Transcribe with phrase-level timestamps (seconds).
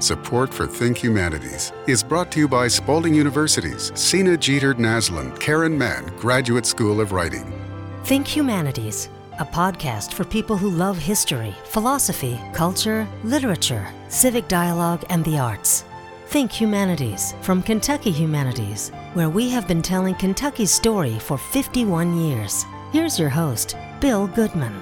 [0.00, 5.76] Support for Think Humanities is brought to you by Spalding University's Sena Jeter Naslund Karen
[5.76, 7.52] Mann Graduate School of Writing.
[8.04, 9.08] Think Humanities,
[9.40, 15.84] a podcast for people who love history, philosophy, culture, literature, civic dialogue, and the arts.
[16.26, 22.64] Think Humanities from Kentucky Humanities, where we have been telling Kentucky's story for 51 years.
[22.92, 24.80] Here's your host, Bill Goodman.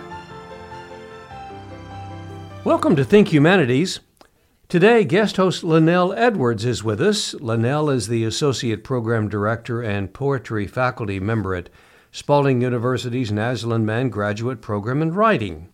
[2.64, 4.00] Welcome to Think Humanities.
[4.68, 7.34] Today, guest host Lynnell Edwards is with us.
[7.34, 11.70] Lynnell is the Associate Program Director and Poetry Faculty Member at
[12.10, 15.68] Spalding University's Naslund Mann Graduate Program in Writing.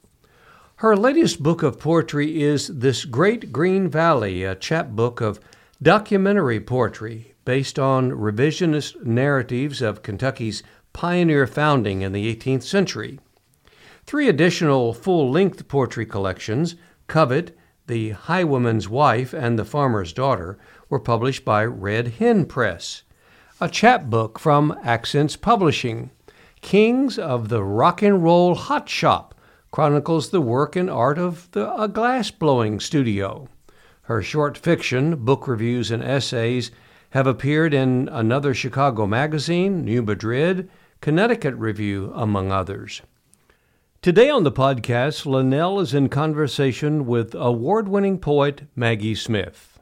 [0.76, 5.40] Her latest book of poetry is This Great Green Valley, a chapbook of
[5.80, 13.18] documentary poetry based on revisionist narratives of Kentucky's pioneer founding in the 18th century.
[14.04, 16.74] Three additional full length poetry collections,
[17.06, 23.02] Covet, the Highwayman's Wife and The Farmer's Daughter were published by Red Hen Press.
[23.60, 26.10] A chapbook from Accents Publishing,
[26.60, 29.34] Kings of the Rock and Roll Hot Shop,
[29.70, 33.48] chronicles the work and art of the, a glass blowing studio.
[34.02, 36.70] Her short fiction, book reviews, and essays
[37.10, 43.02] have appeared in Another Chicago Magazine, New Madrid, Connecticut Review, among others.
[44.02, 49.78] Today on the podcast, Lynnell is in conversation with award winning poet Maggie Smith.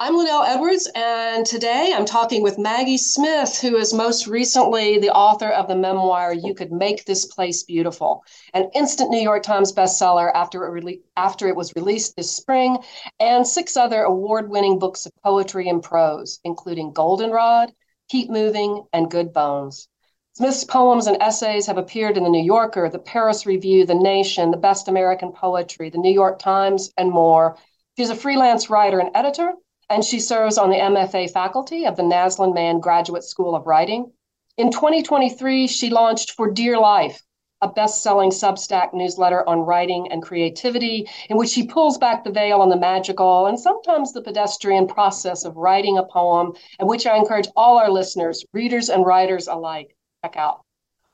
[0.00, 5.10] I'm Lynnell Edwards, and today I'm talking with Maggie Smith, who is most recently the
[5.10, 8.24] author of the memoir You Could Make This Place Beautiful,
[8.54, 12.78] an instant New York Times bestseller after it, after it was released this spring,
[13.20, 17.70] and six other award winning books of poetry and prose, including Goldenrod,
[18.08, 19.86] Keep Moving, and Good Bones.
[20.34, 24.52] Smith's poems and essays have appeared in The New Yorker, The Paris Review, The Nation,
[24.52, 27.56] The Best American Poetry, The New York Times, and more.
[27.98, 29.54] She's a freelance writer and editor,
[29.90, 34.12] and she serves on the MFA faculty of the Naslund Mann Graduate School of Writing.
[34.56, 37.22] In 2023, she launched For Dear Life,
[37.60, 42.30] a best selling Substack newsletter on writing and creativity, in which she pulls back the
[42.30, 47.04] veil on the magical and sometimes the pedestrian process of writing a poem, and which
[47.04, 50.60] I encourage all our listeners, readers and writers alike, check out.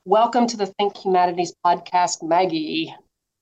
[0.05, 2.93] Welcome to the Think Humanities podcast, Maggie.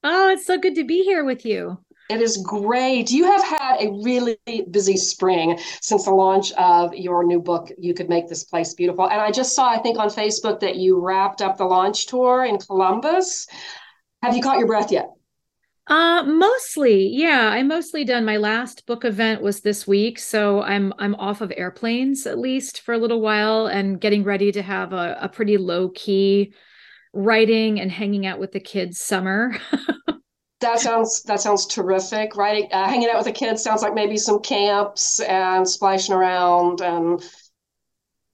[0.03, 1.79] Oh, it's so good to be here with you.
[2.11, 3.11] It is great.
[3.11, 4.39] You have had a really
[4.71, 9.09] busy spring since the launch of your new book, You Could Make This Place Beautiful.
[9.09, 12.45] And I just saw, I think, on Facebook that you wrapped up the launch tour
[12.45, 13.47] in Columbus.
[14.23, 15.09] Have you caught your breath yet?
[15.87, 17.09] Uh mostly.
[17.09, 21.43] Yeah, I mostly done my last book event was this week, so I'm I'm off
[21.43, 25.29] of airplanes at least for a little while and getting ready to have a, a
[25.29, 26.55] pretty low key
[27.13, 29.59] writing and hanging out with the kids summer.
[30.61, 32.35] that sounds that sounds terrific.
[32.35, 36.81] Writing, uh, hanging out with the kids sounds like maybe some camps and splashing around
[36.81, 37.23] and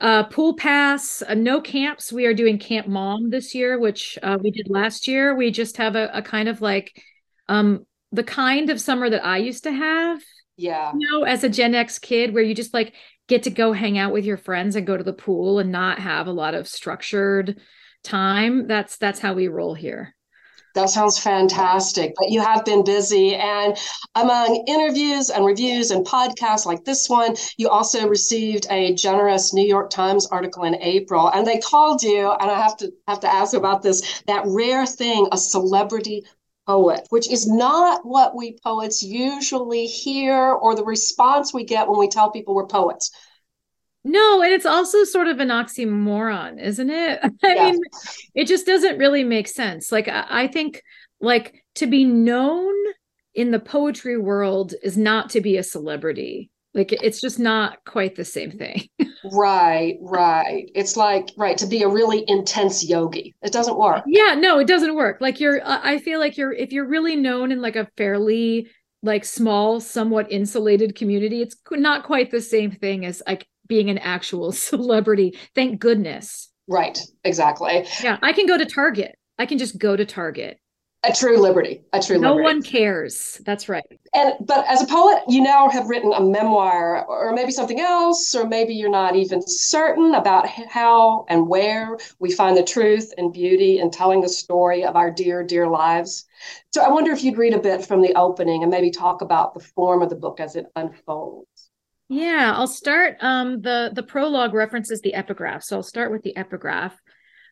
[0.00, 2.12] uh, pool pass, uh, no camps.
[2.12, 5.34] We are doing Camp Mom this year, which uh, we did last year.
[5.34, 7.02] We just have a, a kind of like
[7.50, 10.20] um the kind of summer that I used to have.
[10.56, 10.92] Yeah.
[10.96, 12.94] You know, as a Gen X kid where you just like
[13.28, 15.98] get to go hang out with your friends and go to the pool and not
[15.98, 17.60] have a lot of structured
[18.02, 18.66] time.
[18.66, 20.14] That's that's how we roll here.
[20.74, 22.14] That sounds fantastic.
[22.16, 23.34] But you have been busy.
[23.34, 23.76] And
[24.14, 29.66] among interviews and reviews and podcasts like this one, you also received a generous New
[29.66, 31.28] York Times article in April.
[31.28, 34.86] And they called you, and I have to have to ask about this, that rare
[34.86, 36.24] thing, a celebrity
[36.70, 41.98] poet, which is not what we poets usually hear or the response we get when
[41.98, 43.10] we tell people we're poets.
[44.04, 47.20] No, and it's also sort of an oxymoron, isn't it?
[47.44, 47.70] I yeah.
[47.72, 47.80] mean,
[48.34, 49.90] it just doesn't really make sense.
[49.90, 50.82] Like, I think,
[51.20, 52.74] like, to be known
[53.34, 56.50] in the poetry world is not to be a celebrity.
[56.74, 58.88] Like, it's just not quite the same thing.
[59.32, 60.70] right, right.
[60.74, 63.34] It's like, right, to be a really intense yogi.
[63.42, 64.04] It doesn't work.
[64.06, 65.18] Yeah, no, it doesn't work.
[65.20, 68.68] Like, you're, I feel like you're, if you're really known in like a fairly,
[69.02, 73.98] like small, somewhat insulated community, it's not quite the same thing as like being an
[73.98, 75.38] actual celebrity.
[75.54, 76.50] Thank goodness.
[76.68, 77.86] Right, exactly.
[78.02, 79.14] Yeah, I can go to Target.
[79.38, 80.58] I can just go to Target.
[81.02, 81.82] A true liberty.
[81.94, 82.44] A true no liberty.
[82.44, 83.40] one cares.
[83.46, 83.84] That's right.
[84.12, 88.34] And but as a poet, you now have written a memoir, or maybe something else,
[88.34, 93.32] or maybe you're not even certain about how and where we find the truth and
[93.32, 96.26] beauty in telling the story of our dear, dear lives.
[96.70, 99.54] So I wonder if you'd read a bit from the opening and maybe talk about
[99.54, 101.70] the form of the book as it unfolds.
[102.10, 103.16] Yeah, I'll start.
[103.20, 107.00] Um, the the prologue references the epigraph, so I'll start with the epigraph,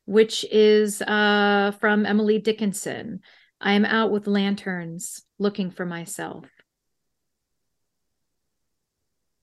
[0.09, 3.21] which is uh, from Emily Dickinson.
[3.61, 6.47] I am out with lanterns looking for myself.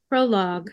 [0.10, 0.72] Prologue.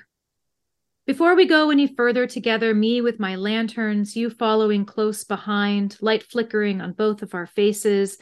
[1.04, 6.22] Before we go any further together, me with my lanterns, you following close behind, light
[6.22, 8.16] flickering on both of our faces,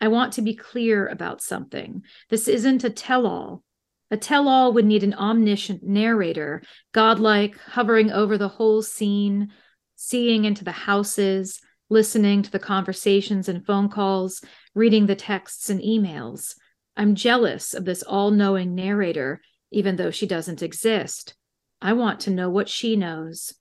[0.00, 2.04] I want to be clear about something.
[2.30, 3.64] This isn't a tell all.
[4.12, 6.62] A tell all would need an omniscient narrator,
[6.92, 9.50] godlike, hovering over the whole scene,
[10.00, 11.60] seeing into the houses,
[11.90, 14.40] listening to the conversations and phone calls,
[14.72, 16.54] reading the texts and emails.
[16.96, 19.40] I'm jealous of this all knowing narrator,
[19.72, 21.34] even though she doesn't exist.
[21.82, 23.54] I want to know what she knows.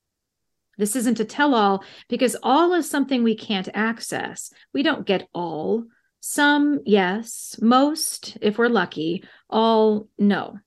[0.77, 4.51] This isn't a tell all because all is something we can't access.
[4.73, 5.85] We don't get all.
[6.19, 7.57] Some, yes.
[7.59, 9.23] Most, if we're lucky.
[9.49, 10.59] All, no.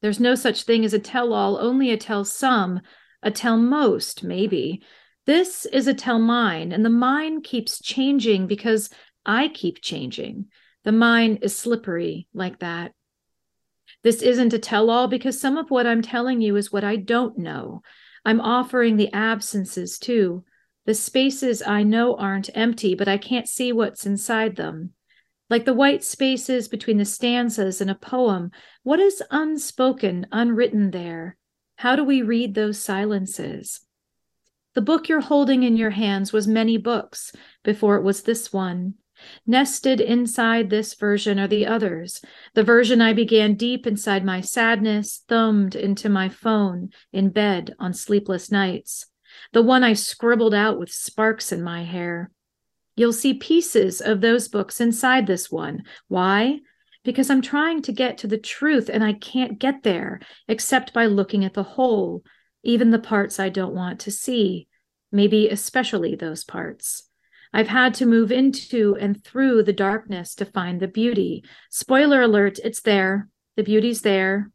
[0.00, 2.80] There's no such thing as a tell all, only a tell some,
[3.22, 4.82] a tell most, maybe.
[5.26, 8.90] This is a tell mine, and the mine keeps changing because
[9.24, 10.46] I keep changing.
[10.84, 12.92] The mine is slippery like that.
[14.02, 16.96] This isn't a tell all because some of what I'm telling you is what I
[16.96, 17.82] don't know.
[18.24, 20.44] I'm offering the absences too.
[20.86, 24.90] The spaces I know aren't empty, but I can't see what's inside them.
[25.48, 28.50] Like the white spaces between the stanzas in a poem,
[28.82, 31.36] what is unspoken, unwritten there?
[31.76, 33.80] How do we read those silences?
[34.74, 37.32] The book you're holding in your hands was many books
[37.62, 38.94] before it was this one.
[39.46, 42.20] Nested inside this version are the others.
[42.54, 47.94] The version I began deep inside my sadness, thumbed into my phone in bed on
[47.94, 49.06] sleepless nights.
[49.52, 52.30] The one I scribbled out with sparks in my hair.
[52.96, 55.84] You'll see pieces of those books inside this one.
[56.08, 56.60] Why?
[57.04, 61.06] Because I'm trying to get to the truth and I can't get there except by
[61.06, 62.22] looking at the whole,
[62.62, 64.68] even the parts I don't want to see,
[65.10, 67.08] maybe especially those parts.
[67.52, 71.44] I've had to move into and through the darkness to find the beauty.
[71.70, 73.28] Spoiler alert, it's there.
[73.56, 74.50] The beauty's there.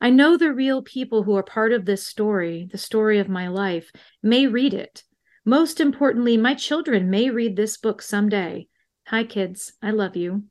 [0.00, 3.48] I know the real people who are part of this story, the story of my
[3.48, 3.90] life,
[4.22, 5.04] may read it.
[5.44, 8.66] Most importantly, my children may read this book someday.
[9.06, 9.72] Hi, kids.
[9.80, 10.44] I love you.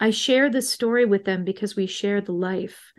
[0.00, 2.92] I share this story with them because we share the life.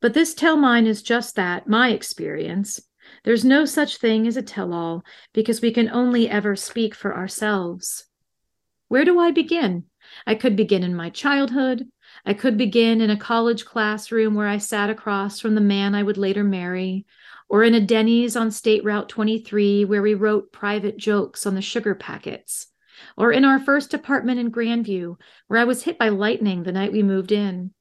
[0.00, 2.80] But this tell mine is just that my experience.
[3.24, 7.16] There's no such thing as a tell all because we can only ever speak for
[7.16, 8.06] ourselves.
[8.88, 9.84] Where do I begin?
[10.26, 11.88] I could begin in my childhood.
[12.24, 16.02] I could begin in a college classroom where I sat across from the man I
[16.02, 17.04] would later marry,
[17.48, 21.62] or in a Denny's on State Route 23 where we wrote private jokes on the
[21.62, 22.68] sugar packets,
[23.16, 25.16] or in our first apartment in Grandview
[25.48, 27.72] where I was hit by lightning the night we moved in,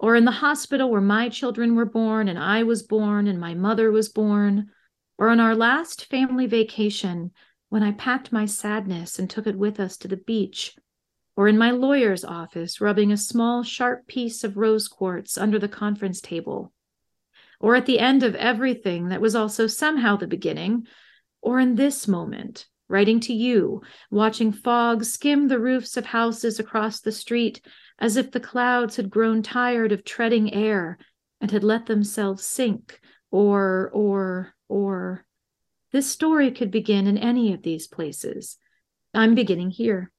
[0.00, 3.54] or in the hospital where my children were born and I was born and my
[3.54, 4.70] mother was born,
[5.18, 7.30] or on our last family vacation
[7.68, 10.74] when I packed my sadness and took it with us to the beach,
[11.36, 15.68] or in my lawyer's office rubbing a small sharp piece of rose quartz under the
[15.68, 16.72] conference table,
[17.60, 20.86] or at the end of everything that was also somehow the beginning,
[21.42, 27.00] or in this moment writing to you, watching fog skim the roofs of houses across
[27.00, 27.60] the street
[27.98, 30.98] as if the clouds had grown tired of treading air
[31.40, 33.00] and had let themselves sink,
[33.30, 35.24] or, or, or.
[35.92, 38.58] This story could begin in any of these places.
[39.14, 40.12] I'm beginning here.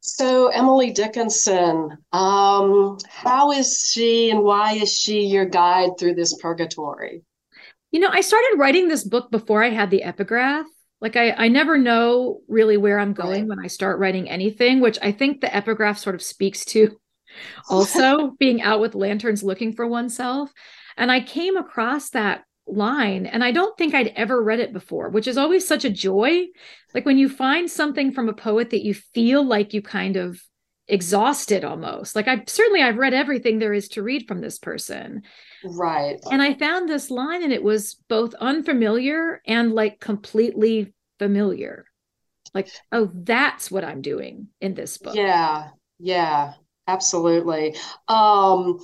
[0.00, 6.36] So, Emily Dickinson, um, how is she and why is she your guide through this
[6.36, 7.22] purgatory?
[7.94, 10.66] You know, I started writing this book before I had the epigraph
[11.04, 13.48] like I, I never know really where I'm going right.
[13.48, 16.96] when I start writing anything, which I think the epigraph sort of speaks to
[17.70, 20.50] also being out with lanterns looking for oneself.
[20.96, 25.10] And I came across that line and I don't think I'd ever read it before,
[25.10, 26.46] which is always such a joy.
[26.94, 30.40] Like when you find something from a poet that you feel like you kind of
[30.88, 32.16] exhausted almost.
[32.16, 35.22] Like I certainly I've read everything there is to read from this person.
[35.64, 36.20] Right.
[36.30, 41.86] And I found this line and it was both unfamiliar and like completely familiar.
[42.52, 45.16] Like, oh, that's what I'm doing in this book.
[45.16, 45.70] Yeah.
[45.98, 46.54] Yeah.
[46.86, 47.76] Absolutely.
[48.08, 48.78] Um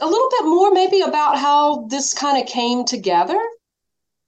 [0.00, 3.38] a little bit more maybe about how this kind of came together.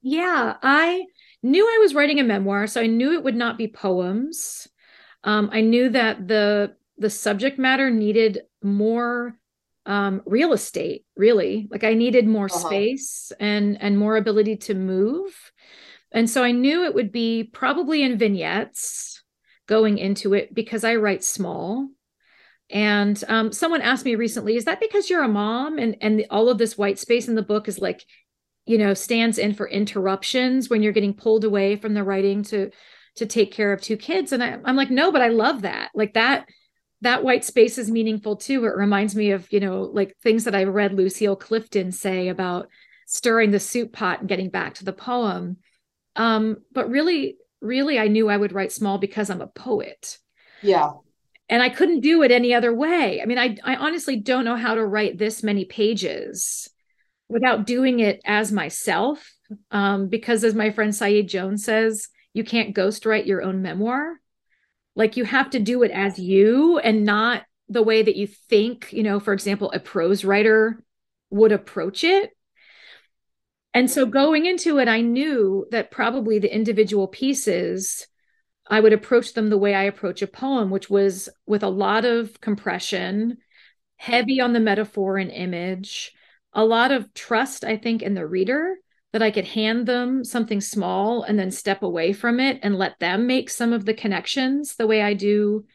[0.02, 1.06] Yeah, I
[1.42, 4.68] knew I was writing a memoir, so I knew it would not be poems.
[5.24, 9.36] Um, I knew that the the subject matter needed more
[9.86, 11.68] um, real estate really.
[11.70, 12.66] Like i needed more uh-huh.
[12.66, 15.52] space and and more ability to move.
[16.12, 19.22] And so i knew it would be probably in vignettes
[19.66, 21.88] going into it because i write small.
[22.70, 26.26] And um, someone asked me recently is that because you're a mom and and the,
[26.30, 28.04] all of this white space in the book is like
[28.64, 32.70] you know stands in for interruptions when you're getting pulled away from the writing to
[33.16, 34.32] to take care of two kids?
[34.32, 35.90] And I, i'm like no but i love that.
[35.94, 36.46] Like that
[37.02, 38.64] that white space is meaningful too.
[38.64, 42.68] It reminds me of, you know, like things that I read Lucille Clifton say about
[43.06, 45.58] stirring the soup pot and getting back to the poem.
[46.16, 50.18] Um, but really, really, I knew I would write small because I'm a poet.
[50.62, 50.92] Yeah.
[51.48, 53.20] And I couldn't do it any other way.
[53.20, 56.70] I mean, I, I honestly don't know how to write this many pages
[57.28, 59.34] without doing it as myself.
[59.70, 64.21] Um, because as my friend Saeed Jones says, you can't ghostwrite your own memoir.
[64.94, 68.92] Like you have to do it as you and not the way that you think,
[68.92, 70.82] you know, for example, a prose writer
[71.30, 72.30] would approach it.
[73.74, 78.06] And so going into it, I knew that probably the individual pieces,
[78.68, 82.04] I would approach them the way I approach a poem, which was with a lot
[82.04, 83.38] of compression,
[83.96, 86.12] heavy on the metaphor and image,
[86.52, 88.76] a lot of trust, I think, in the reader
[89.12, 92.98] that I could hand them something small and then step away from it and let
[92.98, 95.66] them make some of the connections the way I do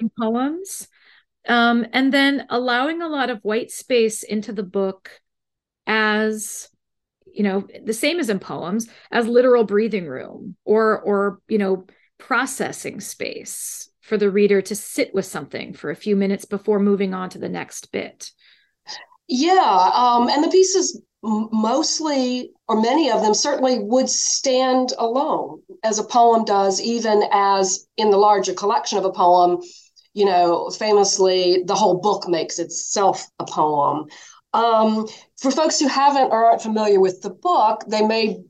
[0.00, 0.88] in poems.
[1.48, 5.10] Um, and then allowing a lot of white space into the book
[5.86, 6.68] as
[7.32, 11.86] you know the same as in poems as literal breathing room or or you know
[12.18, 17.14] processing space for the reader to sit with something for a few minutes before moving
[17.14, 18.30] on to the next bit
[19.28, 25.98] yeah um, and the pieces mostly or many of them certainly would stand alone as
[25.98, 29.60] a poem does even as in the larger collection of a poem
[30.14, 34.06] you know famously the whole book makes itself a poem.
[34.54, 38.42] Um, for folks who haven't or aren't familiar with the book they may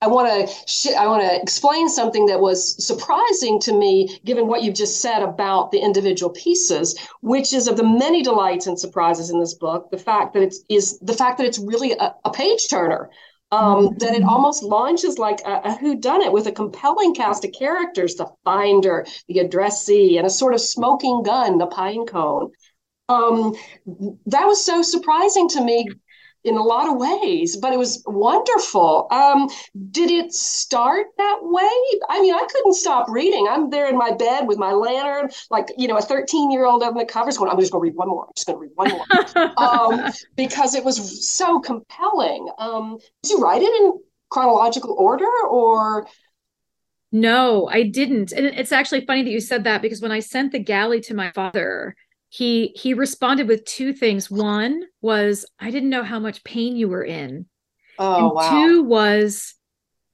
[0.00, 4.46] I want to sh- I want to explain something that was surprising to me, given
[4.46, 8.78] what you've just said about the individual pieces, which is of the many delights and
[8.78, 9.90] surprises in this book.
[9.90, 13.10] The fact that it's is the fact that it's really a, a page turner.
[13.50, 13.98] Um, mm-hmm.
[13.98, 17.52] That it almost launches like a, a who done it with a compelling cast of
[17.58, 22.52] characters: the finder, the addressee, and a sort of smoking gun, the pine cone.
[23.08, 23.54] Um,
[24.26, 25.88] that was so surprising to me
[26.44, 29.06] in a lot of ways, but it was wonderful.
[29.10, 29.48] Um,
[29.90, 31.98] did it start that way?
[32.08, 33.46] I mean, I couldn't stop reading.
[33.50, 36.82] I'm there in my bed with my lantern, like, you know, a 13 year old
[36.82, 38.24] on the covers going, I'm just going to read one more.
[38.26, 39.52] I'm just going to read one more.
[39.58, 42.48] um, because it was so compelling.
[42.58, 46.06] Um, did you write it in chronological order or?
[47.10, 48.32] No, I didn't.
[48.32, 51.14] And it's actually funny that you said that because when I sent the galley to
[51.14, 51.96] my father,
[52.28, 54.30] he he responded with two things.
[54.30, 57.46] One was i didn't know how much pain you were in.
[57.98, 58.50] Oh and wow.
[58.50, 59.54] two was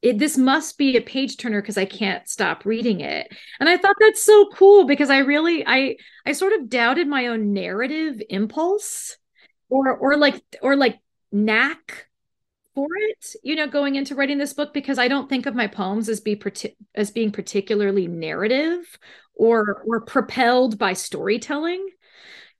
[0.02, 3.28] it, this must be a page turner because i can't stop reading it.
[3.58, 7.28] And i thought that's so cool because i really i i sort of doubted my
[7.28, 9.16] own narrative impulse
[9.68, 10.98] or or like or like
[11.32, 12.06] knack
[12.74, 15.66] for it you know going into writing this book because i don't think of my
[15.66, 16.40] poems as be
[16.94, 18.98] as being particularly narrative
[19.34, 21.86] or or propelled by storytelling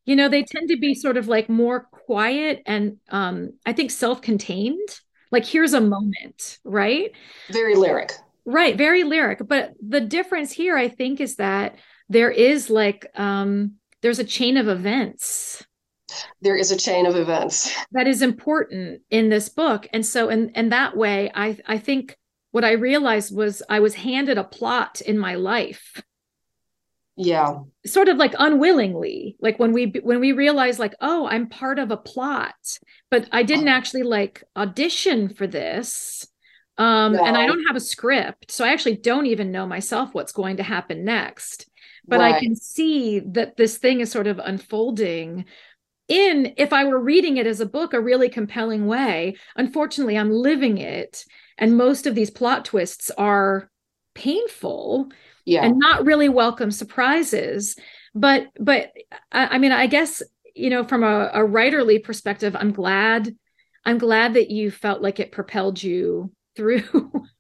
[0.05, 3.91] you know they tend to be sort of like more quiet and um i think
[3.91, 5.01] self-contained.
[5.31, 7.11] Like here's a moment right?
[7.51, 8.13] Very lyric.
[8.45, 9.41] Right very lyric.
[9.47, 11.77] But the difference here i think is that
[12.09, 15.65] there is like um there's a chain of events.
[16.43, 17.75] There is a chain of events.
[17.93, 19.89] That is important in this book.
[19.93, 22.17] And so in in that way i i think
[22.53, 26.03] what i realized was i was handed a plot in my life
[27.16, 31.78] yeah sort of like unwillingly like when we when we realize like oh i'm part
[31.78, 32.54] of a plot
[33.11, 33.76] but i didn't uh-huh.
[33.76, 36.26] actually like audition for this
[36.76, 40.33] um and i don't have a script so i actually don't even know myself what's
[40.33, 41.71] going to happen next
[42.06, 42.35] but right.
[42.35, 45.44] i can see that this thing is sort of unfolding
[46.09, 50.33] in if i were reading it as a book a really compelling way unfortunately i'm
[50.33, 51.25] living it
[51.59, 53.71] and most of these plot twists are
[54.14, 55.09] painful
[55.45, 55.65] yeah.
[55.65, 57.77] and not really welcome surprises.
[58.15, 58.93] But but
[59.33, 60.23] I, I mean i guess
[60.55, 63.35] you know from a, a writerly perspective i'm glad
[63.85, 67.11] i'm glad that you felt like it propelled you through.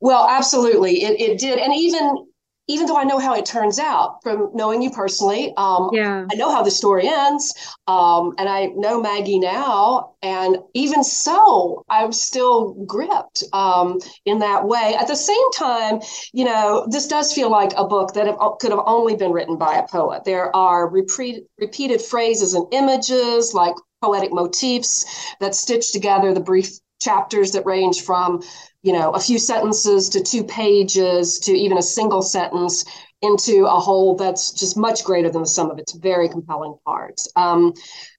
[0.00, 1.04] Well absolutely.
[1.04, 1.58] It, it did.
[1.58, 2.26] And even
[2.72, 6.26] even though I know how it turns out from knowing you personally, um, yeah.
[6.32, 7.52] I know how the story ends,
[7.86, 14.66] um, and I know Maggie now, and even so, I'm still gripped um, in that
[14.66, 14.96] way.
[14.98, 16.00] At the same time,
[16.32, 19.58] you know, this does feel like a book that have, could have only been written
[19.58, 20.24] by a poet.
[20.24, 25.04] There are repeat, repeated phrases and images, like poetic motifs
[25.40, 26.70] that stitch together the brief
[27.02, 28.40] chapters that range from
[28.82, 32.84] you know, a few sentences to two pages to even a single sentence
[33.22, 37.28] into a whole that's just much greater than the sum of its very compelling parts.
[37.36, 37.72] Um,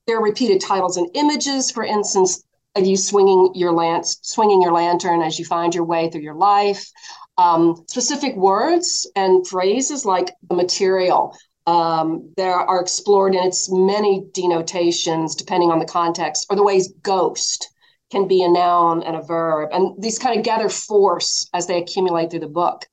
[0.07, 2.43] there are repeated titles and images, for instance,
[2.75, 6.35] of you swinging your lance, swinging your lantern as you find your way through your
[6.35, 6.89] life.
[7.37, 11.35] Um, specific words and phrases like the material,
[11.67, 16.93] um, there are explored in its many denotations, depending on the context, or the ways
[17.01, 17.72] ghost
[18.13, 19.69] can be a noun and a verb.
[19.73, 22.85] And these kind of gather force as they accumulate through the book.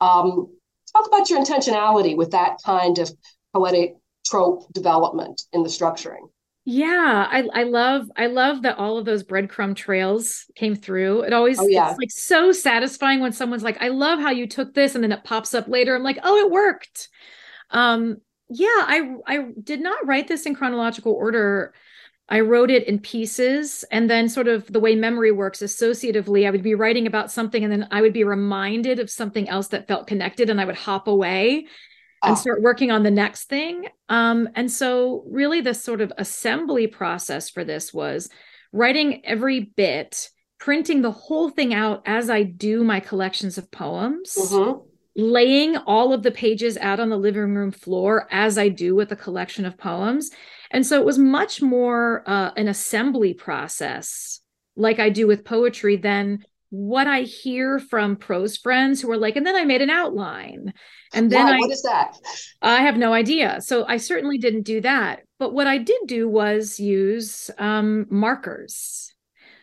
[0.00, 0.56] Um,
[0.92, 3.12] talk about your intentionality with that kind of
[3.52, 6.30] poetic trope development in the structuring.
[6.64, 11.22] Yeah, I, I love I love that all of those breadcrumb trails came through.
[11.22, 11.90] It always oh, yeah.
[11.90, 15.10] it's like so satisfying when someone's like, I love how you took this, and then
[15.10, 15.96] it pops up later.
[15.96, 17.08] I'm like, oh, it worked.
[17.70, 18.18] Um,
[18.50, 21.72] yeah, I I did not write this in chronological order.
[22.28, 26.50] I wrote it in pieces, and then sort of the way memory works associatively, I
[26.50, 29.88] would be writing about something, and then I would be reminded of something else that
[29.88, 31.66] felt connected, and I would hop away
[32.22, 32.34] and oh.
[32.34, 33.88] start working on the next thing.
[34.10, 38.28] Um, and so, really, the sort of assembly process for this was
[38.72, 44.34] writing every bit, printing the whole thing out as I do my collections of poems.
[44.38, 44.84] Mm-hmm
[45.20, 49.10] laying all of the pages out on the living room floor as I do with
[49.10, 50.30] a collection of poems.
[50.70, 54.40] And so it was much more uh, an assembly process,
[54.76, 59.36] like I do with poetry, than what I hear from prose friends who are like,
[59.36, 60.74] and then I made an outline.
[61.14, 61.46] And then?
[61.46, 62.18] I, what is that?
[62.60, 63.60] I have no idea.
[63.62, 65.22] So I certainly didn't do that.
[65.38, 69.14] But what I did do was use um, markers.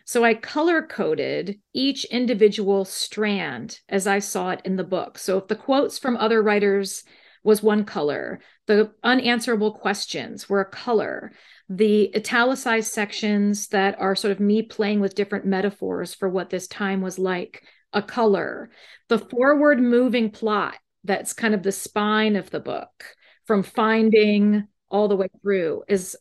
[0.05, 5.17] So I color coded each individual strand as I saw it in the book.
[5.17, 7.03] So if the quotes from other writers
[7.43, 11.31] was one color, the unanswerable questions were a color,
[11.69, 16.67] the italicized sections that are sort of me playing with different metaphors for what this
[16.67, 18.69] time was like, a color,
[19.07, 25.07] the forward moving plot that's kind of the spine of the book from finding all
[25.07, 26.17] the way through is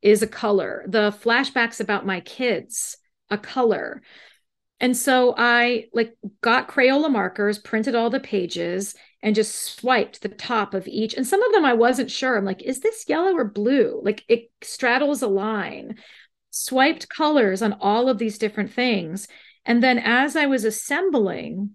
[0.00, 0.84] is a color.
[0.88, 2.96] The flashbacks about my kids
[3.30, 4.02] a color.
[4.78, 10.28] And so I like got Crayola markers, printed all the pages, and just swiped the
[10.28, 11.14] top of each.
[11.14, 12.36] And some of them I wasn't sure.
[12.36, 14.00] I'm like, is this yellow or blue?
[14.02, 15.96] Like it straddles a line.
[16.50, 19.28] Swiped colors on all of these different things.
[19.64, 21.70] And then as I was assembling,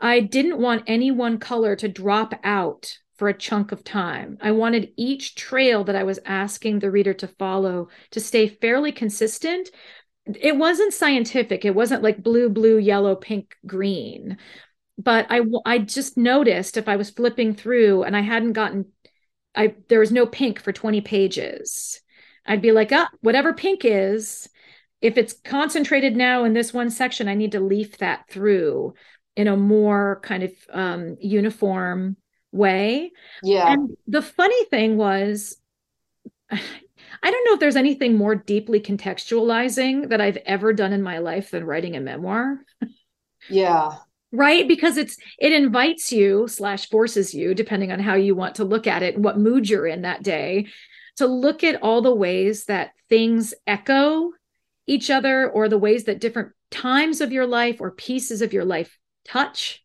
[0.00, 4.38] I didn't want any one color to drop out for a chunk of time.
[4.40, 8.92] I wanted each trail that I was asking the reader to follow to stay fairly
[8.92, 9.70] consistent,
[10.40, 14.36] it wasn't scientific it wasn't like blue blue yellow pink green
[14.98, 18.86] but i i just noticed if i was flipping through and i hadn't gotten
[19.54, 22.00] i there was no pink for 20 pages
[22.46, 24.48] i'd be like ah whatever pink is
[25.00, 28.92] if it's concentrated now in this one section i need to leaf that through
[29.36, 32.16] in a more kind of um, uniform
[32.50, 35.56] way yeah and the funny thing was
[37.22, 41.18] I don't know if there's anything more deeply contextualizing that I've ever done in my
[41.18, 42.58] life than writing a memoir.
[43.48, 43.96] Yeah.
[44.32, 44.68] Right?
[44.68, 48.86] Because it's it invites you slash forces you depending on how you want to look
[48.86, 50.66] at it what mood you're in that day
[51.16, 54.32] to look at all the ways that things echo
[54.86, 58.64] each other or the ways that different times of your life or pieces of your
[58.64, 59.82] life touch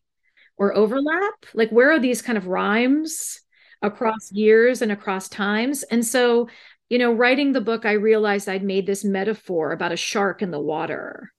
[0.56, 1.46] or overlap.
[1.54, 3.40] Like where are these kind of rhymes
[3.82, 5.82] across years and across times?
[5.84, 6.48] And so
[6.90, 10.50] you know, writing the book, I realized I'd made this metaphor about a shark in
[10.50, 11.33] the water.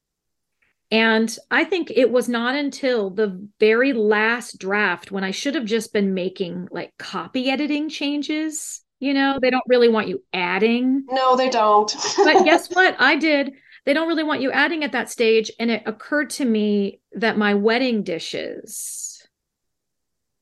[0.92, 5.66] And I think it was not until the very last draft when I should have
[5.66, 8.82] just been making like copy editing changes.
[9.00, 11.06] You know, they don't really want you adding.
[11.10, 11.94] No, they don't.
[12.18, 12.96] but guess what?
[13.00, 13.54] I did.
[13.86, 15.52] They don't really want you adding at that stage.
[15.60, 19.28] And it occurred to me that my wedding dishes,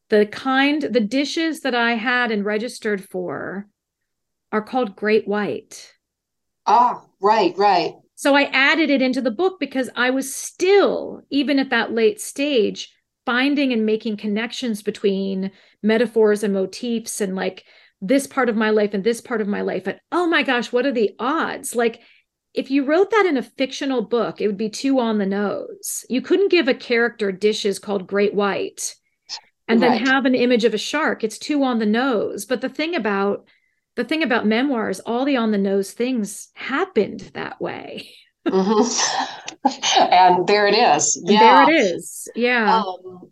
[0.10, 3.68] the kind, the dishes that I had and registered for,
[4.52, 5.94] are called Great White.
[6.66, 7.96] Ah, right, right.
[8.16, 12.22] So I added it into the book because I was still, even at that late
[12.22, 12.94] stage,
[13.26, 17.64] finding and making connections between metaphors and motifs and like
[18.02, 19.88] this part of my life and this part of my life.
[19.88, 21.76] And oh my gosh, what are the odds?
[21.76, 22.02] Like,
[22.54, 26.06] if you wrote that in a fictional book, it would be too on the nose.
[26.10, 28.96] You couldn't give a character dishes called Great White
[29.68, 29.98] and right.
[29.98, 31.24] then have an image of a shark.
[31.24, 32.46] It's too on the nose.
[32.46, 33.48] But the thing about
[33.96, 38.10] the thing about memoirs, all the on the nose things happened that way.
[38.48, 39.30] mm-hmm.
[40.12, 41.22] And there it is.
[41.26, 41.66] Yeah.
[41.66, 42.28] There it is.
[42.36, 42.82] Yeah.
[42.82, 43.32] Um,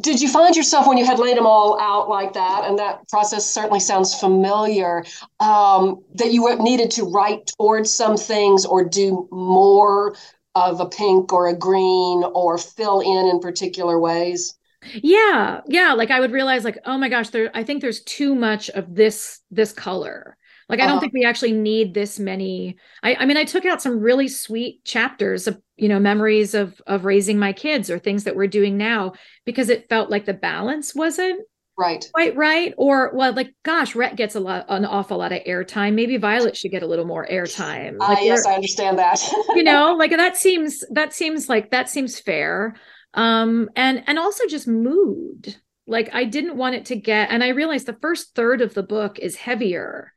[0.00, 3.08] did you find yourself when you had laid them all out like that, and that
[3.08, 5.04] process certainly sounds familiar,
[5.40, 10.14] um, that you needed to write towards some things or do more
[10.54, 14.54] of a pink or a green or fill in in particular ways?
[15.02, 18.34] Yeah yeah like i would realize like oh my gosh there i think there's too
[18.34, 20.36] much of this this color.
[20.68, 21.00] Like i don't uh-huh.
[21.00, 22.76] think we actually need this many.
[23.02, 26.80] I, I mean i took out some really sweet chapters of you know memories of
[26.86, 29.12] of raising my kids or things that we're doing now
[29.44, 31.40] because it felt like the balance wasn't
[31.78, 32.08] right.
[32.12, 35.94] quite right or well like gosh Rhett gets a lot an awful lot of airtime.
[35.94, 37.96] Maybe Violet should get a little more airtime.
[38.00, 39.20] Uh, like, yes I understand that.
[39.54, 42.74] You know like that seems that seems like that seems fair
[43.14, 45.56] um and and also just mood.
[45.86, 48.82] Like I didn't want it to get and I realized the first third of the
[48.82, 50.12] book is heavier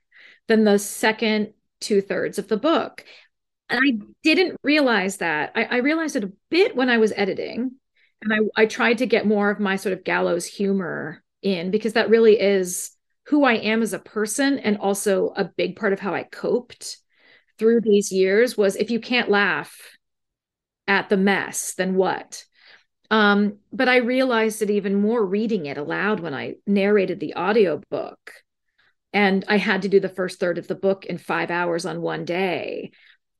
[0.47, 3.06] than the second two thirds of the book.
[3.69, 5.52] And I didn't realize that.
[5.56, 7.71] I, I realized it a bit when I was editing
[8.21, 11.93] and I, I tried to get more of my sort of gallows humor in because
[11.93, 12.91] that really is
[13.28, 16.97] who I am as a person and also a big part of how I coped
[17.58, 19.80] through these years was if you can't laugh
[20.88, 22.43] at the mess then what
[23.12, 28.34] um, but I realized it even more reading it aloud when I narrated the audiobook
[29.12, 32.02] and I had to do the first third of the book in 5 hours on
[32.02, 32.91] one day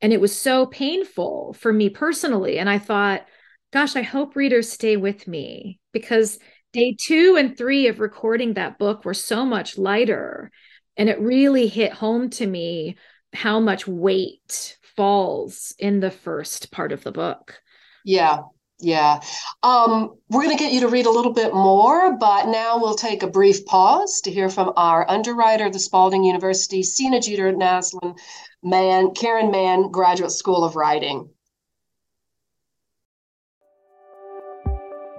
[0.01, 3.25] and it was so painful for me personally and I thought
[3.71, 6.39] gosh I hope readers stay with me because
[6.73, 10.51] day two and three of recording that book were so much lighter.
[10.97, 12.97] And it really hit home to me
[13.34, 17.60] how much weight falls in the first part of the book.
[18.03, 18.41] Yeah.
[18.81, 19.19] Yeah.
[19.61, 22.95] Um, we're going to get you to read a little bit more, but now we'll
[22.95, 28.17] take a brief pause to hear from our underwriter, the Spalding University, Sena Jeter Naslund
[28.63, 31.29] Mann, Karen Mann Graduate School of Writing.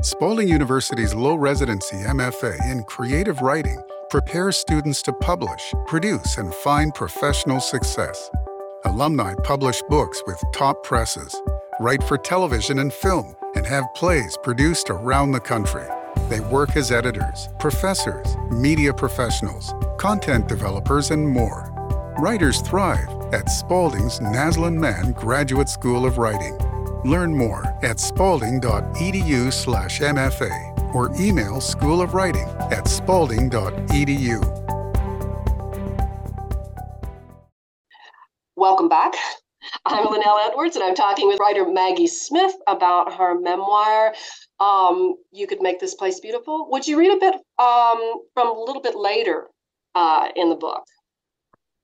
[0.03, 6.95] Spalding University's low residency MFA in creative writing prepares students to publish, produce, and find
[6.95, 8.31] professional success.
[8.87, 11.39] Alumni publish books with top presses,
[11.81, 15.87] write for television and film, and have plays produced around the country.
[16.29, 21.71] They work as editors, professors, media professionals, content developers, and more.
[22.19, 26.57] Writers thrive at Spalding's Naslund Mann Graduate School of Writing.
[27.05, 34.60] Learn more at spalding.edu slash MFA or email School of Writing at spalding.edu.
[39.87, 44.15] I'm Lynnell Edwards, and I'm talking with writer Maggie Smith about her memoir.
[44.59, 46.69] Um, you could make this place beautiful.
[46.71, 49.47] Would you read a bit um, from a little bit later
[49.95, 50.85] uh, in the book?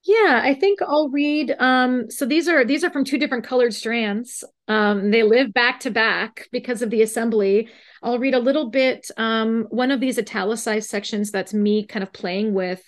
[0.04, 1.56] Yeah, I think I'll read.
[1.59, 4.44] Um, so these are these are from two different colored strands.
[4.68, 7.68] Um, they live back to back because of the assembly.
[8.02, 9.11] I'll read a little bit.
[9.16, 12.82] Um, one of these italicized sections that's me kind of playing with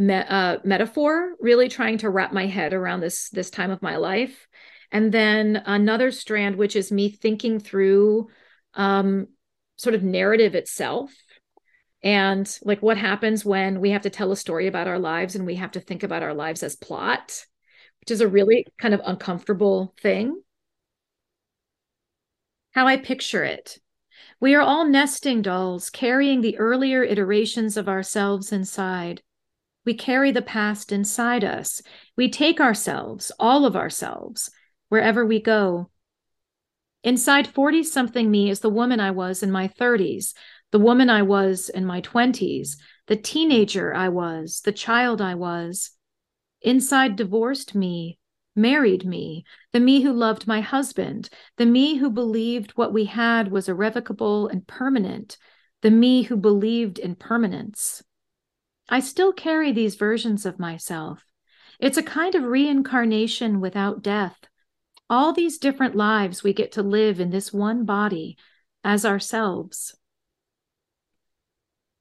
[0.00, 3.96] me- uh, metaphor, really trying to wrap my head around this this time of my
[3.96, 4.48] life,
[4.90, 8.28] and then another strand which is me thinking through
[8.74, 9.28] um,
[9.76, 11.12] sort of narrative itself.
[12.02, 15.44] And like what happens when we have to tell a story about our lives and
[15.44, 17.44] we have to think about our lives as plot
[18.00, 20.42] which is a really kind of uncomfortable thing.
[22.72, 23.78] How i picture it.
[24.40, 29.22] We are all nesting dolls carrying the earlier iterations of ourselves inside
[29.90, 31.82] we carry the past inside us
[32.16, 34.48] we take ourselves all of ourselves
[34.88, 35.90] wherever we go
[37.02, 40.34] inside 40 something me is the woman i was in my 30s
[40.70, 42.76] the woman I was in my 20s,
[43.08, 45.90] the teenager I was, the child I was.
[46.62, 48.18] Inside divorced me,
[48.54, 53.50] married me, the me who loved my husband, the me who believed what we had
[53.50, 55.36] was irrevocable and permanent,
[55.82, 58.02] the me who believed in permanence.
[58.92, 61.24] I still carry these versions of myself.
[61.78, 64.36] It's a kind of reincarnation without death.
[65.08, 68.36] All these different lives we get to live in this one body
[68.82, 69.96] as ourselves.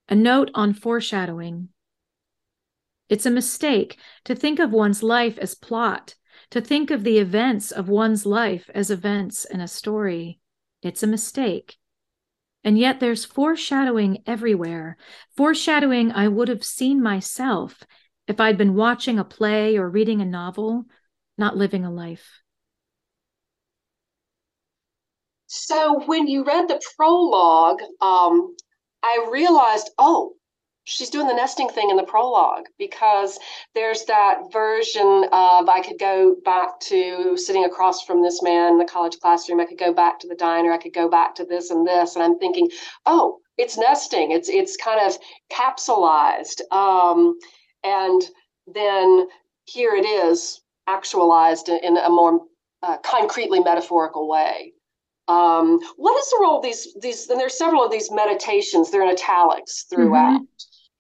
[0.09, 1.69] A note on foreshadowing.
[3.07, 6.15] It's a mistake to think of one's life as plot,
[6.49, 10.39] to think of the events of one's life as events in a story.
[10.81, 11.78] It's a mistake.
[12.63, 14.97] And yet there's foreshadowing everywhere,
[15.37, 17.83] foreshadowing I would have seen myself
[18.27, 20.85] if I'd been watching a play or reading a novel,
[21.37, 22.41] not living a life.
[25.47, 28.55] So when you read the prologue, um,
[29.01, 30.33] I realized, oh,
[30.83, 33.37] she's doing the nesting thing in the prologue because
[33.75, 38.77] there's that version of I could go back to sitting across from this man in
[38.79, 39.59] the college classroom.
[39.59, 40.71] I could go back to the diner.
[40.71, 42.15] I could go back to this and this.
[42.15, 42.69] And I'm thinking,
[43.05, 44.31] oh, it's nesting.
[44.31, 45.17] It's it's kind of
[45.51, 46.61] capsulized.
[46.71, 47.37] Um,
[47.83, 48.21] and
[48.73, 49.27] then
[49.65, 52.41] here it is actualized in, a more
[52.81, 54.73] uh, concretely metaphorical way.
[55.27, 57.29] Um, what is the role of these these?
[57.29, 58.89] And there's several of these meditations.
[58.89, 60.41] They're in italics throughout.
[60.41, 60.48] Mm-hmm.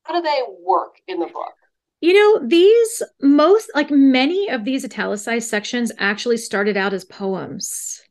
[0.09, 1.53] How do they work in the book?
[2.01, 8.01] You know, these most like many of these italicized sections actually started out as poems.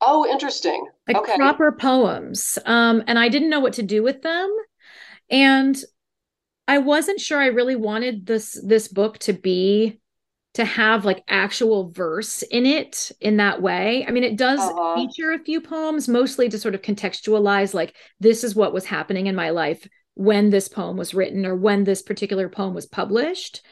[0.00, 0.86] Oh, interesting.
[1.08, 1.36] Like okay.
[1.36, 2.58] proper poems.
[2.64, 4.54] Um, and I didn't know what to do with them.
[5.30, 5.76] And
[6.68, 9.98] I wasn't sure I really wanted this this book to be
[10.54, 14.04] to have like actual verse in it in that way.
[14.06, 14.94] I mean, it does uh-huh.
[14.94, 19.26] feature a few poems, mostly to sort of contextualize like this is what was happening
[19.26, 19.84] in my life
[20.18, 23.62] when this poem was written or when this particular poem was published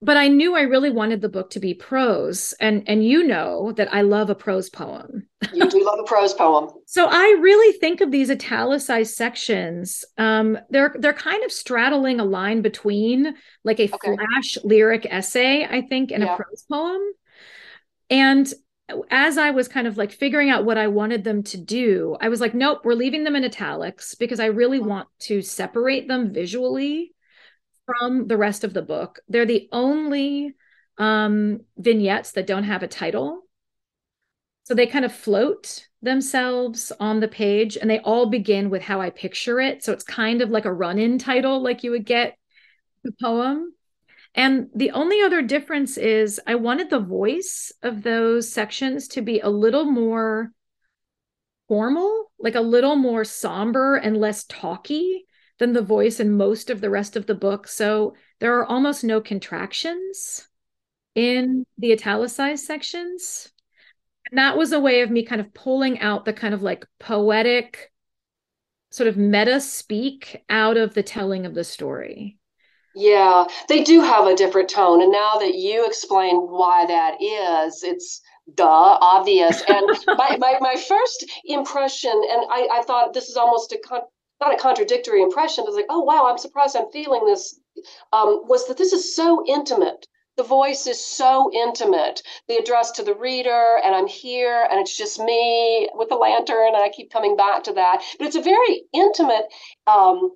[0.00, 3.72] but I knew I really wanted the book to be prose, and and you know
[3.72, 5.26] that I love a prose poem.
[5.52, 6.70] you do love a prose poem.
[6.86, 10.04] So I really think of these italicized sections.
[10.16, 14.16] Um, they're they're kind of straddling a line between like a okay.
[14.16, 16.34] flash lyric essay, I think, and yeah.
[16.34, 17.02] a prose poem.
[18.08, 18.52] And
[19.10, 22.28] as I was kind of like figuring out what I wanted them to do, I
[22.28, 26.32] was like, nope, we're leaving them in italics because I really want to separate them
[26.32, 27.14] visually
[27.86, 29.20] from the rest of the book.
[29.28, 30.54] They're the only
[30.98, 33.42] um, vignettes that don't have a title.
[34.64, 39.00] So they kind of float themselves on the page and they all begin with how
[39.00, 39.82] I picture it.
[39.82, 42.36] So it's kind of like a run in title, like you would get
[43.02, 43.72] the poem.
[44.34, 49.40] And the only other difference is I wanted the voice of those sections to be
[49.40, 50.52] a little more
[51.68, 55.26] formal, like a little more somber and less talky
[55.58, 57.68] than the voice in most of the rest of the book.
[57.68, 60.48] So there are almost no contractions
[61.14, 63.52] in the italicized sections.
[64.30, 66.86] And that was a way of me kind of pulling out the kind of like
[67.00, 67.92] poetic,
[68.90, 72.37] sort of meta speak out of the telling of the story.
[72.94, 75.02] Yeah, they do have a different tone.
[75.02, 78.20] And now that you explain why that is, it's
[78.54, 79.62] duh, obvious.
[79.68, 84.02] And my, my, my first impression, and I, I thought this is almost a con-
[84.40, 87.58] not a contradictory impression, but it's like, oh wow, I'm surprised I'm feeling this.
[88.12, 90.06] Um, was that this is so intimate.
[90.36, 92.22] The voice is so intimate.
[92.46, 96.68] The address to the reader, and I'm here, and it's just me with the lantern,
[96.68, 98.02] and I keep coming back to that.
[98.18, 99.46] But it's a very intimate
[99.88, 100.30] um,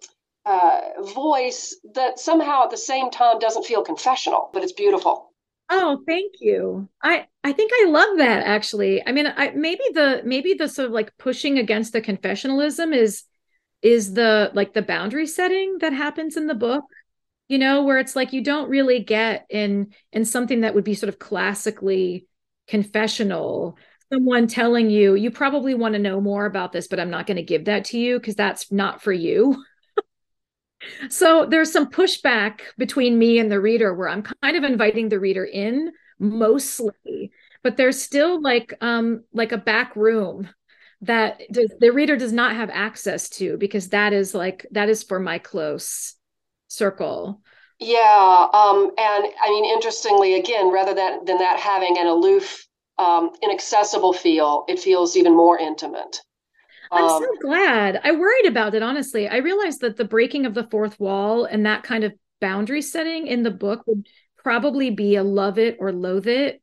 [0.45, 0.81] uh,
[1.15, 5.31] voice that somehow at the same time doesn't feel confessional, but it's beautiful.
[5.71, 6.89] Oh, thank you.
[7.03, 9.07] I I think I love that actually.
[9.07, 13.25] I mean, I maybe the maybe the sort of like pushing against the confessionalism is
[13.81, 16.85] is the like the boundary setting that happens in the book
[17.49, 20.95] you know where it's like you don't really get in in something that would be
[20.95, 22.27] sort of classically
[22.67, 23.77] confessional
[24.11, 27.37] someone telling you you probably want to know more about this but i'm not going
[27.37, 29.63] to give that to you because that's not for you
[31.09, 35.21] so there's some pushback between me and the reader where i'm kind of inviting the
[35.21, 37.31] reader in mostly
[37.63, 40.49] but there's still like um like a back room
[41.03, 45.03] that does, the reader does not have access to because that is like that is
[45.03, 46.15] for my close
[46.69, 47.43] circle.
[47.81, 52.67] Yeah um and i mean interestingly again rather than than that having an aloof
[52.99, 56.21] um inaccessible feel it feels even more intimate
[56.93, 58.01] I'm so um, glad.
[58.05, 59.29] I worried about it, honestly.
[59.29, 63.27] I realized that the breaking of the fourth wall and that kind of boundary setting
[63.27, 66.61] in the book would probably be a love it or loathe it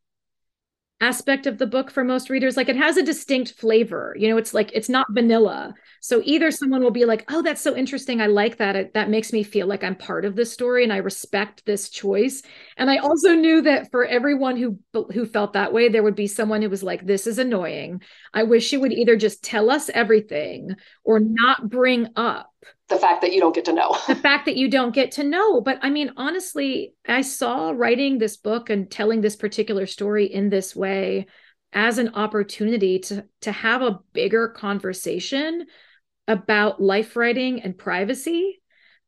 [1.02, 4.38] aspect of the book for most readers like it has a distinct flavor you know
[4.38, 5.74] it's like it's not vanilla.
[6.02, 9.10] So either someone will be like oh that's so interesting i like that it, that
[9.10, 12.42] makes me feel like i'm part of this story and i respect this choice.
[12.78, 14.80] And i also knew that for everyone who
[15.14, 18.02] who felt that way there would be someone who was like this is annoying.
[18.34, 22.52] I wish you would either just tell us everything or not bring up
[22.89, 23.95] the fact that you don't get to know.
[24.08, 25.62] the fact that you don't get to know.
[25.62, 30.49] But I mean, honestly, I saw writing this book and telling this particular story in
[30.49, 31.28] this way
[31.71, 35.67] as an opportunity to to have a bigger conversation
[36.28, 38.62] about life writing and privacy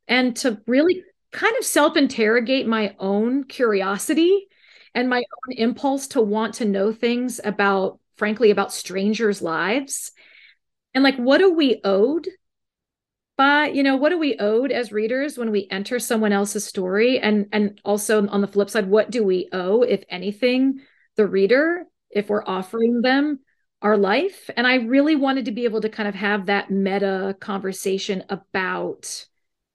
[0.08, 4.46] and to really kind of self-interrogate my own curiosity
[4.94, 10.12] and my own impulse to want to know things about frankly about strangers lives
[10.94, 12.28] and like what are we owed
[13.36, 17.18] but you know what are we owed as readers when we enter someone else's story?
[17.18, 20.80] And and also on the flip side what do we owe if anything
[21.16, 23.40] the reader if we're offering them
[23.80, 24.50] our life?
[24.56, 29.26] And i really wanted to be able to kind of have that meta conversation about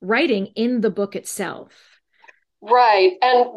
[0.02, 2.00] writing in the book itself.
[2.62, 3.14] Right.
[3.22, 3.48] And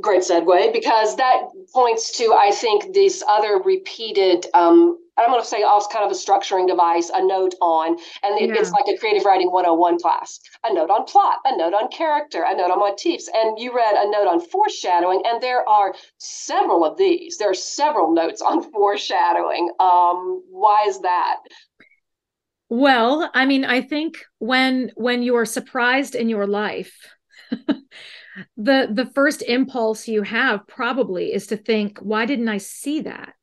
[0.00, 5.46] great segue because that points to i think these other repeated um, I'm going to
[5.46, 8.60] say also kind of a structuring device, a note on, and it, yeah.
[8.60, 10.38] it's like a creative writing 101 class.
[10.64, 13.28] A note on plot, a note on character, a note on motifs.
[13.34, 17.36] And you read a note on foreshadowing, and there are several of these.
[17.36, 19.70] There are several notes on foreshadowing.
[19.80, 21.38] Um, why is that?
[22.68, 26.94] Well, I mean, I think when when you are surprised in your life,
[28.56, 33.34] the the first impulse you have probably is to think, why didn't I see that?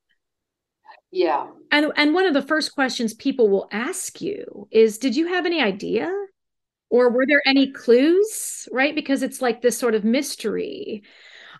[1.12, 1.48] Yeah.
[1.72, 5.46] And and one of the first questions people will ask you is did you have
[5.46, 6.12] any idea?
[6.90, 8.68] Or were there any clues?
[8.72, 8.94] Right?
[8.94, 11.04] Because it's like this sort of mystery.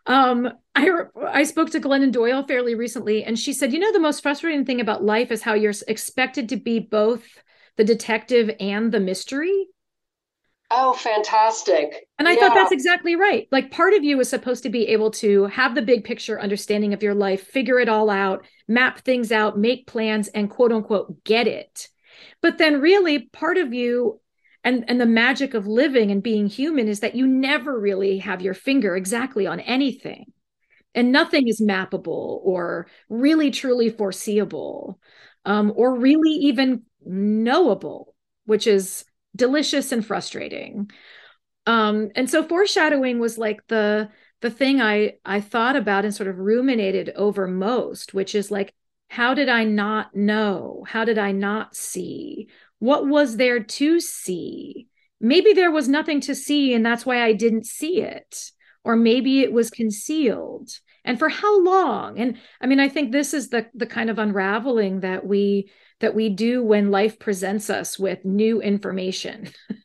[0.06, 0.90] Um i
[1.28, 4.66] i spoke to glennon doyle fairly recently and she said you know the most frustrating
[4.66, 7.24] thing about life is how you're expected to be both
[7.78, 9.68] the detective and the mystery
[10.72, 12.08] Oh, fantastic.
[12.18, 12.40] And I yeah.
[12.40, 13.48] thought that's exactly right.
[13.52, 16.94] Like part of you is supposed to be able to have the big picture understanding
[16.94, 21.24] of your life, figure it all out, map things out, make plans, and quote unquote
[21.24, 21.88] get it.
[22.42, 24.20] But then really part of you
[24.64, 28.42] and and the magic of living and being human is that you never really have
[28.42, 30.34] your finger exactly on anything
[30.94, 35.00] and nothing is mappable or really truly foreseeable
[35.46, 40.90] um, or really even knowable which is delicious and frustrating
[41.68, 44.10] um, and so foreshadowing was like the
[44.42, 48.74] the thing i i thought about and sort of ruminated over most which is like
[49.10, 52.48] how did i not know how did i not see
[52.80, 54.88] what was there to see?
[55.20, 58.52] Maybe there was nothing to see, and that's why I didn't see it.
[58.84, 60.70] Or maybe it was concealed.
[61.04, 62.20] And for how long?
[62.20, 66.16] And I mean, I think this is the the kind of unraveling that we that
[66.16, 69.50] we do when life presents us with new information.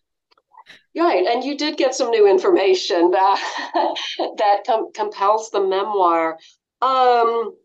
[0.96, 3.40] Right, and you did get some new information that
[4.38, 6.36] that com- compels the memoir.
[6.82, 7.56] Um,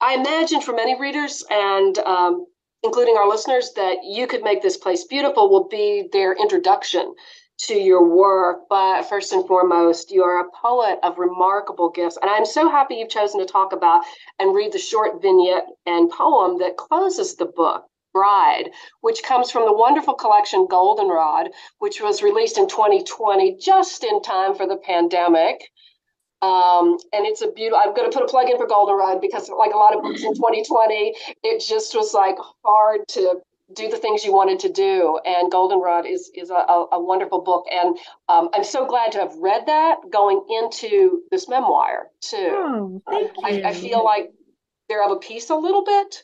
[0.00, 2.46] I imagine for many readers and um,
[2.82, 7.14] including our listeners, that you could make this place beautiful will be their introduction
[7.66, 8.60] to your work.
[8.68, 12.18] But first and foremost, you're a poet of remarkable gifts.
[12.20, 14.02] And I'm so happy you've chosen to talk about
[14.38, 17.84] and read the short vignette and poem that closes the book.
[18.12, 18.70] Bride,
[19.02, 24.56] which comes from the wonderful collection Goldenrod, which was released in 2020, just in time
[24.56, 25.70] for the pandemic.
[26.42, 29.50] Um, and it's a beautiful, I'm going to put a plug in for Goldenrod because,
[29.50, 33.40] like a lot of books in 2020, it just was like hard to
[33.74, 35.18] do the things you wanted to do.
[35.24, 37.96] And Goldenrod is is a, a wonderful book, and
[38.28, 42.50] um, I'm so glad to have read that going into this memoir too.
[42.50, 43.64] Oh, thank you.
[43.64, 44.30] I, I feel like
[44.88, 46.22] they're of a piece a little bit,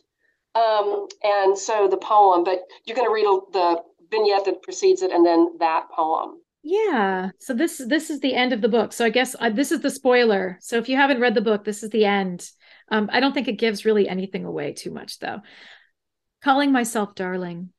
[0.54, 2.44] um, and so the poem.
[2.44, 6.40] But you're going to read the vignette that precedes it, and then that poem.
[6.62, 7.30] Yeah.
[7.38, 8.92] So this this is the end of the book.
[8.92, 10.58] So I guess uh, this is the spoiler.
[10.60, 12.50] So if you haven't read the book, this is the end.
[12.90, 15.40] Um, I don't think it gives really anything away too much, though.
[16.42, 17.70] Calling myself darling.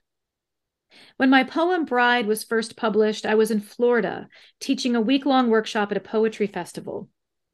[1.18, 5.50] When my poem Bride was first published, I was in Florida teaching a week long
[5.50, 7.10] workshop at a poetry festival.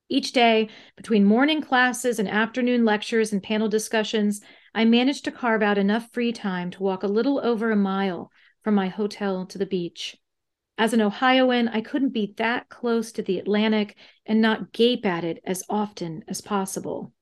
[0.10, 4.42] Each day, between morning classes and afternoon lectures and panel discussions,
[4.76, 8.32] I managed to carve out enough free time to walk a little over a mile
[8.64, 10.18] from my hotel to the beach.
[10.78, 15.24] As an Ohioan, I couldn't be that close to the Atlantic and not gape at
[15.24, 17.14] it as often as possible.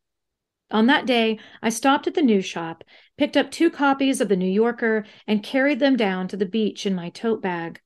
[0.72, 2.84] On that day, I stopped at the news shop,
[3.22, 6.88] picked up two copies of The New Yorker, and carried them down to the beach
[6.88, 7.80] in my tote bag.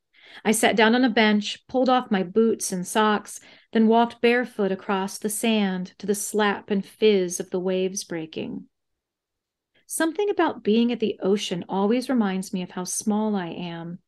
[0.46, 3.42] I sat down on a bench, pulled off my boots and socks,
[3.74, 8.68] then walked barefoot across the sand to the slap and fizz of the waves breaking.
[9.86, 14.00] Something about being at the ocean always reminds me of how small I am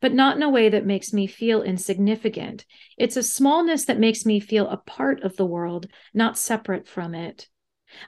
[0.00, 2.64] but not in a way that makes me feel insignificant.
[2.96, 7.14] It's a smallness that makes me feel a part of the world, not separate from
[7.14, 7.48] it.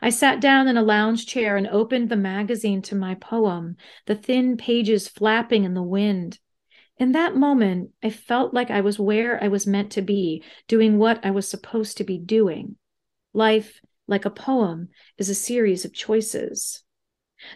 [0.03, 4.14] I sat down in a lounge chair and opened the magazine to my poem, the
[4.14, 6.38] thin pages flapping in the wind.
[6.99, 10.99] In that moment, I felt like I was where I was meant to be, doing
[10.99, 12.77] what I was supposed to be doing.
[13.33, 16.83] Life, like a poem, is a series of choices.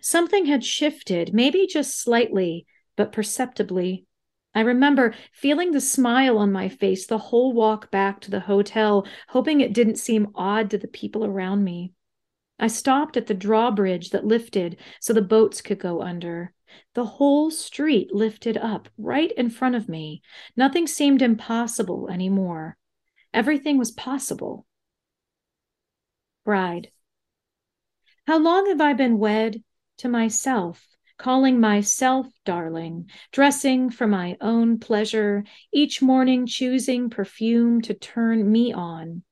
[0.02, 2.66] Something had shifted, maybe just slightly,
[2.96, 4.04] but perceptibly.
[4.54, 9.06] I remember feeling the smile on my face the whole walk back to the hotel,
[9.28, 11.92] hoping it didn't seem odd to the people around me.
[12.60, 16.52] I stopped at the drawbridge that lifted so the boats could go under.
[16.94, 20.22] The whole street lifted up right in front of me.
[20.56, 22.76] Nothing seemed impossible anymore.
[23.32, 24.66] Everything was possible.
[26.44, 26.92] Bride.
[28.26, 29.64] How long have I been wed
[29.98, 30.86] to myself?
[31.20, 38.72] calling myself darling, dressing for my own pleasure, each morning choosing perfume to turn me
[38.72, 39.22] on.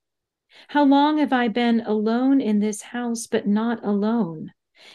[0.67, 4.53] How long have I been alone in this house, but not alone,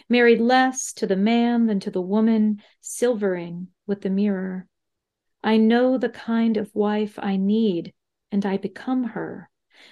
[0.10, 4.68] married less to the man than to the woman, silvering with the mirror?
[5.42, 7.94] I know the kind of wife I need,
[8.32, 9.50] and I become her,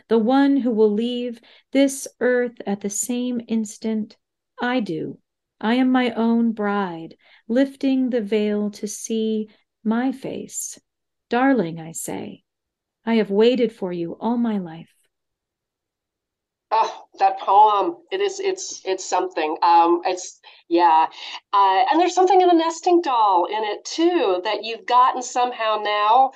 [0.10, 1.40] the one who will leave
[1.72, 4.18] this earth at the same instant
[4.62, 5.20] I do
[5.64, 7.16] I am my own bride,
[7.48, 9.48] lifting the veil to see
[9.84, 10.80] my face.
[11.30, 12.44] Darling, I say,
[13.06, 14.92] I have waited for you all my life.
[16.74, 19.58] Oh, that poem it is it's it's something.
[19.62, 21.08] Um it's yeah.
[21.52, 25.82] Uh, and there's something in a nesting doll in it too that you've gotten somehow
[25.84, 26.32] now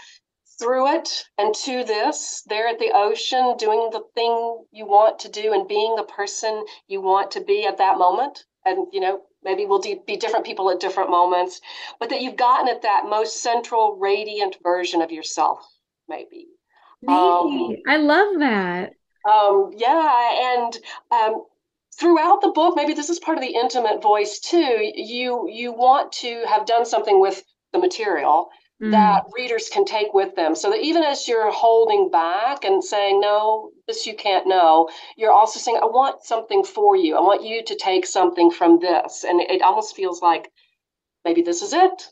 [0.59, 5.29] through it and to this there at the ocean doing the thing you want to
[5.29, 8.43] do and being the person you want to be at that moment.
[8.65, 11.61] And you know maybe we'll be different people at different moments
[11.99, 15.59] but that you've gotten at that most central radiant version of yourself
[16.09, 16.47] maybe.
[17.07, 18.93] Um, i love that
[19.29, 20.77] um, yeah and
[21.11, 21.43] um,
[21.99, 26.11] throughout the book maybe this is part of the intimate voice too you you want
[26.11, 28.49] to have done something with the material
[28.81, 28.91] mm.
[28.91, 33.19] that readers can take with them so that even as you're holding back and saying
[33.19, 37.15] no this you can't know you're also saying i want something for you.
[37.15, 40.51] I want you to take something from this and it almost feels like
[41.23, 42.09] maybe this is it.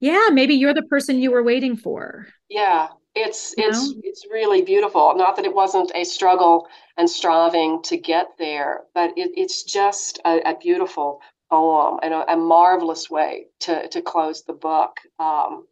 [0.00, 2.26] Yeah maybe you're the person you were waiting for.
[2.48, 4.00] Yeah it's you it's know?
[4.04, 9.10] it's really beautiful not that it wasn't a struggle and striving to get there but
[9.16, 14.44] it, it's just a, a beautiful poem and a, a, marvelous way to, to close
[14.44, 15.00] the book.
[15.18, 15.66] Um,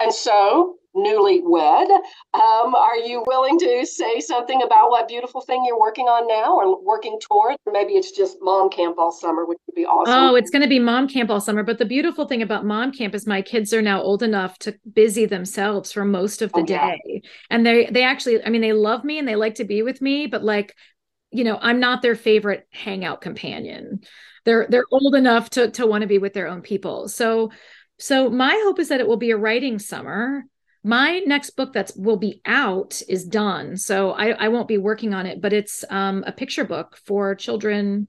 [0.00, 1.88] and so, newlywed,
[2.34, 6.56] um, are you willing to say something about what beautiful thing you're working on now
[6.56, 7.56] or working toward?
[7.72, 10.14] maybe it's just mom camp all summer, which would be awesome.
[10.14, 11.62] Oh, it's going to be mom camp all summer.
[11.62, 14.78] But the beautiful thing about mom camp is my kids are now old enough to
[14.92, 17.00] busy themselves for most of the oh, day.
[17.06, 17.20] Yeah.
[17.50, 20.02] And they they actually, I mean, they love me and they like to be with
[20.02, 20.74] me, but like,
[21.30, 24.02] you know, I'm not their favorite hangout companion
[24.44, 27.50] they're they're old enough to to want to be with their own people so
[27.98, 30.44] so my hope is that it will be a writing summer
[30.84, 35.14] my next book that will be out is done so I, I won't be working
[35.14, 38.08] on it but it's um, a picture book for children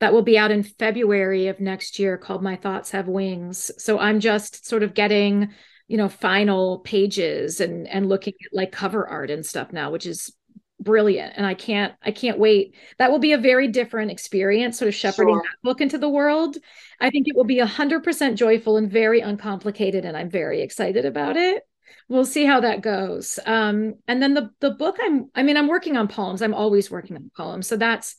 [0.00, 3.70] that will be out in february of next year called my thoughts have wings.
[3.78, 5.50] So i'm just sort of getting
[5.88, 10.06] you know final pages and and looking at like cover art and stuff now which
[10.06, 10.32] is
[10.80, 11.32] brilliant.
[11.36, 12.74] And i can't i can't wait.
[12.98, 15.42] That will be a very different experience sort of shepherding sure.
[15.42, 16.56] that book into the world.
[17.00, 21.36] I think it will be 100% joyful and very uncomplicated and i'm very excited about
[21.36, 21.64] it
[22.08, 23.38] we'll see how that goes.
[23.46, 26.42] Um and then the the book i'm i mean i'm working on poems.
[26.42, 27.66] I'm always working on poems.
[27.66, 28.16] So that's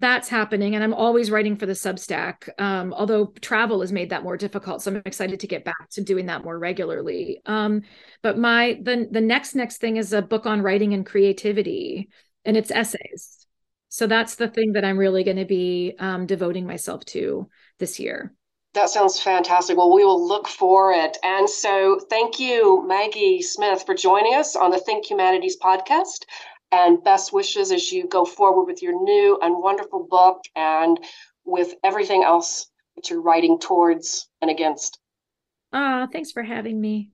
[0.00, 2.48] that's happening and i'm always writing for the substack.
[2.60, 6.02] Um, although travel has made that more difficult so i'm excited to get back to
[6.02, 7.40] doing that more regularly.
[7.46, 7.82] Um,
[8.22, 12.08] but my the, the next next thing is a book on writing and creativity
[12.44, 13.46] and it's essays.
[13.90, 17.48] So that's the thing that i'm really going to be um, devoting myself to
[17.78, 18.34] this year
[18.74, 19.76] that sounds fantastic.
[19.76, 21.16] Well, we will look for it.
[21.22, 26.24] And so, thank you, Maggie Smith, for joining us on the Think Humanities podcast
[26.70, 31.00] and best wishes as you go forward with your new and wonderful book and
[31.44, 34.98] with everything else that you're writing towards and against.
[35.72, 37.12] Ah, thanks for having me.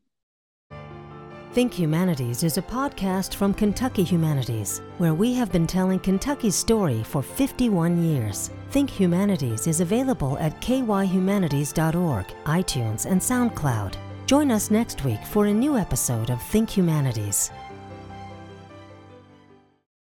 [1.54, 7.04] Think Humanities is a podcast from Kentucky Humanities, where we have been telling Kentucky's story
[7.04, 8.50] for 51 years.
[8.70, 13.94] Think Humanities is available at kyhumanities.org, iTunes, and SoundCloud.
[14.26, 17.52] Join us next week for a new episode of Think Humanities.